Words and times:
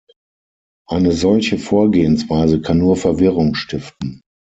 Eine 0.89 1.11
solche 1.11 1.59
Vorgehensweise 1.59 2.59
kann 2.59 2.79
nur 2.79 2.95
Verwirrung 2.95 3.53
stiften. 3.53 4.21